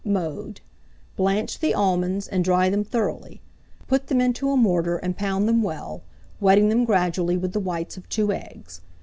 [0.03, 0.61] Mode.
[1.15, 3.39] Blanch the almonds, and dry them thoroughly;
[3.85, 6.01] put them into a mortar, and pound them well,
[6.39, 8.81] wetting them gradually with the whites of 2 eggs.